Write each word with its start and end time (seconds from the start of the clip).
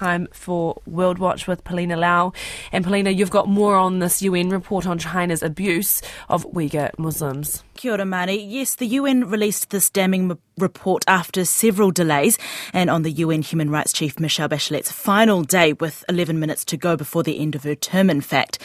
Time 0.00 0.28
for 0.32 0.80
World 0.86 1.18
Watch 1.18 1.46
with 1.46 1.62
Polina 1.62 1.94
Lau. 1.94 2.32
And 2.72 2.82
Polina, 2.82 3.10
you've 3.10 3.28
got 3.28 3.48
more 3.48 3.76
on 3.76 3.98
this 3.98 4.22
UN 4.22 4.48
report 4.48 4.86
on 4.86 4.98
China's 4.98 5.42
abuse 5.42 6.00
of 6.30 6.46
Uyghur 6.52 6.98
Muslims. 6.98 7.62
Kia 7.74 7.92
ora. 7.92 8.32
Yes, 8.32 8.76
the 8.76 8.86
UN 8.86 9.28
released 9.28 9.68
this 9.68 9.90
damning 9.90 10.26
report 10.60 11.04
after 11.06 11.44
several 11.44 11.90
delays 11.90 12.38
and 12.72 12.90
on 12.90 13.02
the 13.02 13.12
UN 13.12 13.42
Human 13.42 13.70
Rights 13.70 13.92
Chief 13.92 14.20
Michelle 14.20 14.48
Bachelet's 14.48 14.92
final 14.92 15.42
day 15.42 15.72
with 15.74 16.04
11 16.08 16.38
minutes 16.38 16.64
to 16.66 16.76
go 16.76 16.96
before 16.96 17.22
the 17.22 17.38
end 17.38 17.54
of 17.54 17.64
her 17.64 17.74
term, 17.74 18.10
in 18.10 18.20
fact. 18.20 18.58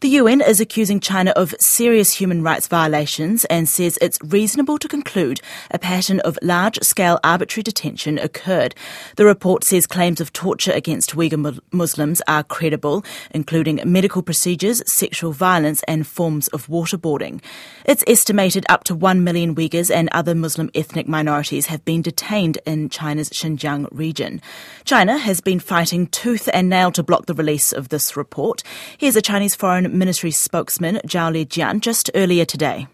The 0.00 0.08
UN 0.08 0.40
is 0.40 0.60
accusing 0.60 0.98
China 0.98 1.30
of 1.36 1.54
serious 1.60 2.12
human 2.14 2.42
rights 2.42 2.66
violations 2.66 3.44
and 3.44 3.68
says 3.68 3.98
it's 4.00 4.18
reasonable 4.24 4.78
to 4.78 4.88
conclude 4.88 5.40
a 5.70 5.78
pattern 5.78 6.18
of 6.20 6.38
large 6.42 6.78
scale 6.82 7.20
arbitrary 7.22 7.62
detention 7.62 8.18
occurred. 8.18 8.74
The 9.16 9.24
report 9.24 9.64
says 9.64 9.86
claims 9.86 10.20
of 10.20 10.32
torture 10.32 10.72
against 10.72 11.14
Uyghur 11.14 11.60
Muslims 11.70 12.20
are 12.26 12.42
credible, 12.42 13.04
including 13.30 13.80
medical 13.84 14.22
procedures, 14.22 14.82
sexual 14.92 15.32
violence, 15.32 15.82
and 15.86 16.06
forms 16.06 16.48
of 16.48 16.66
waterboarding. 16.66 17.40
It's 17.84 18.04
estimated 18.06 18.64
up 18.68 18.84
to 18.84 18.94
1 18.94 19.22
million 19.22 19.54
Uyghurs 19.54 19.94
and 19.94 20.08
other 20.12 20.34
Muslim 20.34 20.70
ethnic 20.74 21.06
minorities 21.06 21.41
have 21.50 21.84
been 21.84 22.02
detained 22.02 22.58
in 22.64 22.88
China's 22.88 23.30
Xinjiang 23.30 23.88
region. 23.90 24.40
China 24.84 25.18
has 25.18 25.40
been 25.40 25.58
fighting 25.60 26.06
tooth 26.06 26.48
and 26.52 26.68
nail 26.68 26.92
to 26.92 27.02
block 27.02 27.26
the 27.26 27.34
release 27.34 27.72
of 27.72 27.88
this 27.88 28.16
report. 28.16 28.62
Here's 28.96 29.16
a 29.16 29.22
Chinese 29.22 29.54
Foreign 29.54 29.98
Ministry 29.98 30.30
spokesman 30.30 30.96
Zhao 31.06 31.32
Lijian 31.32 31.80
just 31.80 32.10
earlier 32.14 32.44
today. 32.44 32.86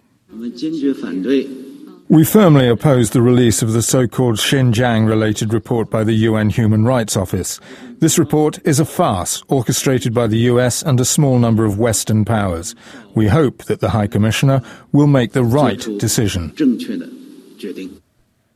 We 2.10 2.24
firmly 2.24 2.68
oppose 2.68 3.10
the 3.10 3.20
release 3.20 3.60
of 3.60 3.74
the 3.74 3.82
so-called 3.82 4.36
Xinjiang-related 4.36 5.52
report 5.52 5.90
by 5.90 6.04
the 6.04 6.14
UN 6.14 6.48
Human 6.48 6.86
Rights 6.86 7.18
Office. 7.18 7.60
This 7.98 8.18
report 8.18 8.58
is 8.64 8.80
a 8.80 8.86
farce 8.86 9.42
orchestrated 9.48 10.14
by 10.14 10.26
the 10.26 10.38
US 10.52 10.82
and 10.82 10.98
a 11.00 11.04
small 11.04 11.38
number 11.38 11.66
of 11.66 11.78
Western 11.78 12.24
powers. 12.24 12.74
We 13.14 13.26
hope 13.26 13.64
that 13.64 13.80
the 13.80 13.90
High 13.90 14.06
Commissioner 14.06 14.62
will 14.90 15.06
make 15.06 15.32
the 15.32 15.44
right 15.44 15.86
decision. 15.98 16.54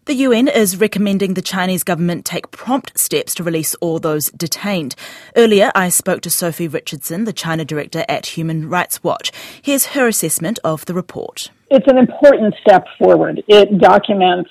The 0.05 0.15
UN 0.15 0.49
is 0.49 0.79
recommending 0.79 1.35
the 1.35 1.43
Chinese 1.43 1.85
government 1.85 2.25
take 2.25 2.51
prompt 2.51 2.99
steps 2.99 3.37
to 3.37 3.45
release 3.45 3.77
all 3.77 4.01
those 4.01 4.25
detained. 4.31 4.97
Earlier, 5.37 5.71
I 5.77 5.91
spoke 5.91 6.23
to 6.23 6.31
Sophie 6.31 6.67
Richardson, 6.67 7.23
the 7.23 7.33
China 7.33 7.65
director 7.65 8.05
at 8.09 8.27
Human 8.27 8.69
Rights 8.69 9.05
Watch. 9.05 9.31
Here's 9.63 9.87
her 9.95 10.09
assessment 10.09 10.59
of 10.65 10.85
the 10.87 10.95
report. 10.95 11.53
It's 11.71 11.87
an 11.87 11.99
important 11.99 12.57
step 12.61 12.85
forward. 12.99 13.45
It 13.47 13.79
documents, 13.79 14.51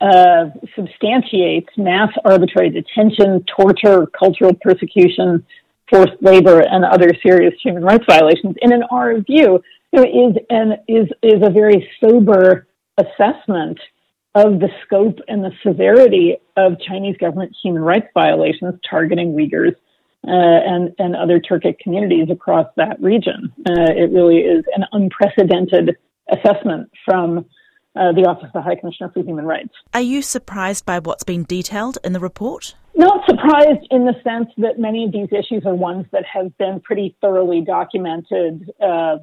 uh, 0.00 0.50
substantiates 0.76 1.70
mass 1.76 2.12
arbitrary 2.24 2.70
detention, 2.70 3.44
torture, 3.56 4.06
cultural 4.16 4.52
persecution, 4.60 5.44
forced 5.90 6.14
labor, 6.20 6.60
and 6.60 6.84
other 6.84 7.10
serious 7.24 7.54
human 7.60 7.82
rights 7.82 8.04
violations. 8.08 8.54
And 8.62 8.72
in 8.72 8.84
our 8.84 9.18
view, 9.18 9.60
know, 9.96 10.04
is 10.04 10.36
an 10.50 10.76
is 10.86 11.08
is 11.22 11.42
a 11.42 11.50
very 11.50 11.88
sober 12.00 12.68
assessment 12.98 13.78
of 14.36 14.60
the 14.60 14.68
scope 14.84 15.18
and 15.28 15.42
the 15.42 15.50
severity 15.66 16.36
of 16.58 16.78
Chinese 16.78 17.16
government 17.16 17.56
human 17.62 17.82
rights 17.82 18.06
violations 18.12 18.74
targeting 18.88 19.32
Uyghurs 19.32 19.74
uh, 20.28 20.30
and, 20.30 20.94
and 20.98 21.16
other 21.16 21.40
Turkic 21.40 21.78
communities 21.78 22.28
across 22.30 22.66
that 22.76 23.00
region. 23.00 23.50
Uh, 23.60 23.92
it 23.96 24.12
really 24.12 24.40
is 24.40 24.62
an 24.74 24.84
unprecedented 24.92 25.96
assessment 26.30 26.90
from 27.02 27.46
uh, 27.96 28.12
the 28.12 28.26
Office 28.26 28.46
of 28.46 28.52
the 28.52 28.62
High 28.62 28.76
Commissioner 28.76 29.10
for 29.12 29.22
Human 29.22 29.44
Rights. 29.44 29.72
Are 29.94 30.00
you 30.00 30.22
surprised 30.22 30.84
by 30.84 30.98
what's 30.98 31.24
been 31.24 31.44
detailed 31.44 31.98
in 32.04 32.12
the 32.12 32.20
report? 32.20 32.74
Not 32.98 33.26
surprised 33.28 33.86
in 33.90 34.06
the 34.06 34.14
sense 34.24 34.48
that 34.56 34.78
many 34.78 35.04
of 35.04 35.12
these 35.12 35.28
issues 35.30 35.66
are 35.66 35.74
ones 35.74 36.06
that 36.12 36.24
have 36.24 36.56
been 36.56 36.80
pretty 36.80 37.14
thoroughly 37.20 37.60
documented 37.60 38.70
uh, 38.82 39.18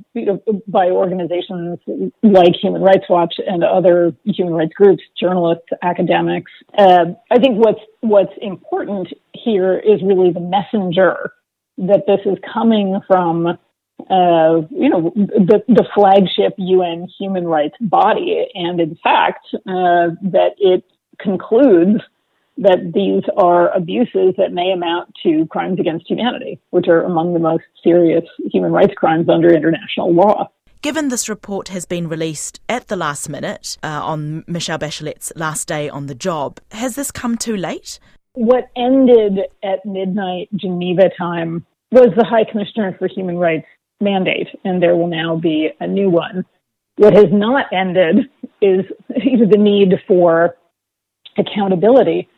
by 0.67 0.91
organizations 0.91 1.79
like 2.21 2.53
Human 2.61 2.83
Rights 2.83 3.05
Watch 3.09 3.33
and 3.45 3.63
other 3.63 4.15
human 4.25 4.53
rights 4.53 4.73
groups, 4.75 5.01
journalists, 5.19 5.65
academics. 5.81 6.51
Uh, 6.77 7.13
I 7.31 7.39
think 7.39 7.57
what's 7.57 7.81
what's 8.01 8.33
important 8.41 9.07
here 9.33 9.79
is 9.79 10.03
really 10.03 10.31
the 10.31 10.39
messenger 10.39 11.31
that 11.79 12.03
this 12.05 12.19
is 12.25 12.37
coming 12.53 12.99
from 13.07 13.57
uh, 14.09 14.67
you 14.69 14.89
know, 14.89 15.11
the, 15.15 15.63
the 15.67 15.85
flagship 15.95 16.53
UN 16.57 17.07
human 17.19 17.47
rights 17.47 17.75
body, 17.79 18.47
and 18.53 18.79
in 18.79 18.97
fact, 19.03 19.45
uh, 19.53 20.13
that 20.21 20.51
it 20.57 20.83
concludes 21.19 22.01
that 22.57 22.91
these 22.93 23.23
are 23.37 23.69
abuses 23.75 24.35
that 24.37 24.51
may 24.51 24.71
amount 24.71 25.13
to 25.23 25.45
crimes 25.47 25.79
against 25.79 26.07
humanity, 26.07 26.59
which 26.69 26.87
are 26.87 27.03
among 27.03 27.33
the 27.33 27.39
most 27.39 27.63
serious 27.83 28.23
human 28.51 28.71
rights 28.71 28.93
crimes 28.95 29.27
under 29.27 29.53
international 29.53 30.13
law. 30.13 30.49
Given 30.81 31.07
this 31.07 31.29
report 31.29 31.69
has 31.69 31.85
been 31.85 32.09
released 32.09 32.59
at 32.67 32.89
the 32.89 32.97
last 32.97 33.29
minute 33.29 33.77
uh, 33.81 34.01
on 34.03 34.43
Michelle 34.47 34.77
Bachelet's 34.77 35.31
last 35.35 35.67
day 35.67 35.89
on 35.89 36.07
the 36.07 36.15
job, 36.15 36.59
has 36.71 36.95
this 36.95 37.09
come 37.09 37.37
too 37.37 37.55
late? 37.55 37.99
What 38.33 38.69
ended 38.75 39.39
at 39.63 39.85
midnight 39.85 40.49
Geneva 40.55 41.09
time 41.17 41.65
was 41.91 42.09
the 42.17 42.25
High 42.25 42.43
Commissioner 42.43 42.95
for 42.99 43.07
Human 43.07 43.37
Rights 43.37 43.67
mandate, 44.03 44.47
and 44.63 44.81
there 44.81 44.95
will 44.95 45.07
now 45.07 45.35
be 45.35 45.69
a 45.79 45.87
new 45.87 46.09
one. 46.09 46.45
What 46.97 47.13
has 47.13 47.31
not 47.31 47.71
ended 47.73 48.29
is 48.61 48.85
the 49.09 49.57
need 49.57 49.93
for 50.07 50.55
accountability 51.37 52.29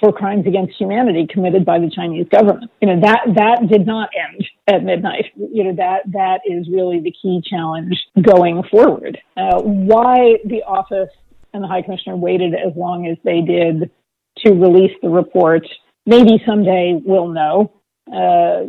for 0.00 0.12
crimes 0.12 0.46
against 0.46 0.76
humanity 0.78 1.26
committed 1.30 1.64
by 1.64 1.78
the 1.78 1.90
Chinese 1.94 2.26
government. 2.28 2.70
You 2.80 2.88
know, 2.88 3.00
that, 3.00 3.20
that 3.36 3.68
did 3.70 3.86
not 3.86 4.10
end 4.14 4.44
at 4.66 4.82
midnight. 4.82 5.26
You 5.36 5.64
know, 5.64 5.74
that, 5.76 6.00
that 6.12 6.40
is 6.46 6.68
really 6.68 7.00
the 7.00 7.12
key 7.12 7.42
challenge 7.48 7.96
going 8.20 8.62
forward. 8.70 9.18
Uh, 9.36 9.60
why 9.62 10.38
the 10.44 10.62
office 10.66 11.10
and 11.52 11.62
the 11.62 11.68
High 11.68 11.82
Commissioner 11.82 12.16
waited 12.16 12.54
as 12.54 12.72
long 12.76 13.06
as 13.06 13.16
they 13.24 13.40
did 13.40 13.90
to 14.38 14.52
release 14.52 14.92
the 15.00 15.08
report, 15.08 15.64
maybe 16.06 16.42
someday 16.44 17.00
we'll 17.04 17.28
know 17.28 17.72
uh, 18.12 18.66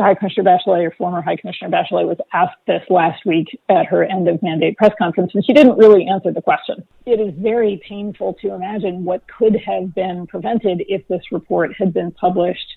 High 0.00 0.14
Commissioner 0.14 0.50
Bachelet 0.50 0.86
or 0.86 0.90
former 0.98 1.22
High 1.22 1.36
Commissioner 1.36 1.70
Bachelet 1.70 2.06
was 2.06 2.18
asked 2.32 2.56
this 2.66 2.82
last 2.90 3.24
week 3.24 3.46
at 3.68 3.86
her 3.86 4.02
end 4.02 4.28
of 4.28 4.42
mandate 4.42 4.76
press 4.76 4.92
conference, 4.98 5.32
and 5.34 5.44
she 5.44 5.52
didn't 5.52 5.76
really 5.76 6.06
answer 6.08 6.32
the 6.32 6.42
question. 6.42 6.84
It 7.06 7.20
is 7.20 7.32
very 7.38 7.80
painful 7.88 8.34
to 8.42 8.52
imagine 8.54 9.04
what 9.04 9.22
could 9.28 9.56
have 9.64 9.94
been 9.94 10.26
prevented 10.26 10.82
if 10.88 11.06
this 11.06 11.22
report 11.30 11.74
had 11.78 11.94
been 11.94 12.10
published 12.10 12.76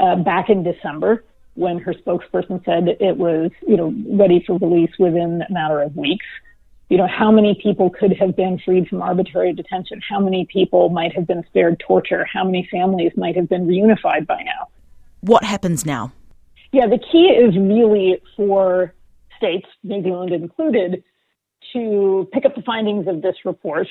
uh, 0.00 0.16
back 0.16 0.48
in 0.48 0.64
December 0.64 1.24
when 1.54 1.78
her 1.78 1.94
spokesperson 1.94 2.64
said 2.64 2.88
it 3.00 3.16
was, 3.16 3.50
you 3.66 3.76
know, 3.76 3.92
ready 4.16 4.42
for 4.44 4.58
release 4.58 4.92
within 4.98 5.42
a 5.48 5.52
matter 5.52 5.80
of 5.80 5.96
weeks. 5.96 6.26
You 6.88 6.96
know, 6.96 7.06
how 7.06 7.30
many 7.30 7.58
people 7.62 7.90
could 7.90 8.16
have 8.16 8.34
been 8.34 8.58
freed 8.64 8.88
from 8.88 9.02
arbitrary 9.02 9.52
detention? 9.52 10.00
How 10.08 10.20
many 10.20 10.46
people 10.50 10.88
might 10.88 11.14
have 11.14 11.26
been 11.26 11.44
spared 11.48 11.80
torture? 11.86 12.24
How 12.32 12.44
many 12.44 12.66
families 12.70 13.12
might 13.16 13.36
have 13.36 13.48
been 13.48 13.66
reunified 13.66 14.26
by 14.26 14.42
now? 14.42 14.68
What 15.20 15.44
happens 15.44 15.84
now? 15.84 16.12
Yeah, 16.72 16.86
the 16.86 16.98
key 16.98 17.26
is 17.26 17.56
really 17.56 18.20
for 18.36 18.94
states, 19.36 19.66
New 19.82 20.02
Zealand 20.02 20.32
included, 20.32 21.02
to 21.72 22.28
pick 22.32 22.44
up 22.44 22.54
the 22.54 22.62
findings 22.62 23.06
of 23.08 23.22
this 23.22 23.36
report 23.44 23.86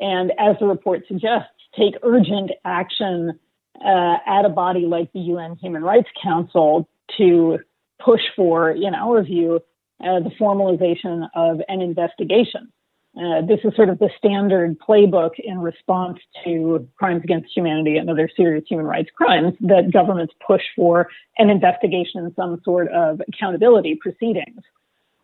and, 0.00 0.32
as 0.38 0.56
the 0.58 0.66
report 0.66 1.02
suggests, 1.06 1.50
take 1.78 1.94
urgent 2.02 2.50
action 2.64 3.38
uh, 3.84 4.16
at 4.26 4.44
a 4.44 4.48
body 4.48 4.86
like 4.86 5.12
the 5.12 5.20
UN 5.20 5.56
Human 5.56 5.82
Rights 5.82 6.08
Council 6.22 6.88
to 7.18 7.58
push 8.04 8.20
for, 8.36 8.70
in 8.70 8.94
our 8.94 9.22
view, 9.22 9.60
uh, 10.02 10.20
the 10.20 10.30
formalization 10.40 11.28
of 11.34 11.60
an 11.68 11.80
investigation. 11.80 12.72
Uh, 13.16 13.42
this 13.42 13.58
is 13.64 13.74
sort 13.74 13.88
of 13.88 13.98
the 13.98 14.08
standard 14.16 14.78
playbook 14.78 15.32
in 15.38 15.58
response 15.58 16.18
to 16.44 16.88
crimes 16.96 17.22
against 17.24 17.50
humanity 17.54 17.96
and 17.96 18.08
other 18.08 18.30
serious 18.36 18.64
human 18.68 18.86
rights 18.86 19.10
crimes 19.16 19.52
that 19.60 19.90
governments 19.92 20.32
push 20.46 20.62
for 20.76 21.08
an 21.38 21.50
investigation 21.50 22.32
some 22.36 22.60
sort 22.64 22.88
of 22.92 23.20
accountability 23.26 23.96
proceedings. 24.00 24.62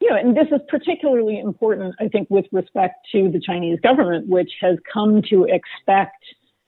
You 0.01 0.11
know, 0.11 0.17
and 0.17 0.37
this 0.37 0.49
is 0.51 0.61
particularly 0.69 1.39
important, 1.39 1.95
I 2.01 2.09
think, 2.09 2.29
with 2.29 2.47
respect 2.51 3.07
to 3.13 3.31
the 3.31 3.41
Chinese 3.41 3.79
government, 3.81 4.29
which 4.29 4.51
has 4.61 4.79
come 4.93 5.23
to 5.31 5.45
expect 5.45 6.25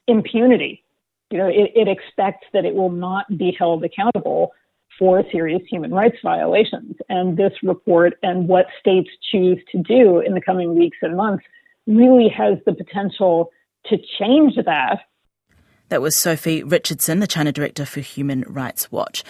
impunity. 0.07 0.85
You 1.31 1.39
know, 1.39 1.49
it, 1.49 1.73
it 1.75 1.89
expects 1.89 2.47
that 2.53 2.65
it 2.65 2.75
will 2.75 2.91
not 2.91 3.27
be 3.37 3.55
held 3.59 3.85
accountable 3.85 4.53
for 4.99 5.23
serious 5.31 5.63
human 5.71 5.93
rights 5.93 6.17
violations. 6.23 6.97
And 7.09 7.37
this 7.37 7.53
report 7.63 8.15
and 8.23 8.49
what 8.49 8.67
states 8.81 9.11
choose 9.31 9.59
to 9.73 9.83
do 9.83 10.21
in 10.21 10.35
the 10.35 10.41
coming 10.41 10.77
weeks 10.79 10.99
and 11.03 11.17
months 11.17 11.45
really 11.87 12.29
has 12.29 12.59
the 12.67 12.75
potential 12.75 13.51
to 13.87 13.97
change 14.19 14.55
that. 14.57 15.01
That 15.89 16.03
was 16.03 16.17
Sophie 16.17 16.63
Richardson, 16.63 17.21
the 17.21 17.27
China 17.27 17.51
Director 17.51 17.87
for 17.87 18.01
Human 18.01 18.43
Rights 18.43 18.93
Watch. 18.93 19.25